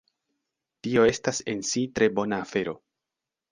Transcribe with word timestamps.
Tio 0.87 1.03
estas 1.09 1.43
en 1.55 1.63
si 1.73 1.85
tre 2.01 2.09
bona 2.19 2.43
afero. 2.49 2.77